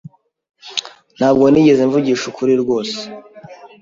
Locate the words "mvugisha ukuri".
1.87-2.53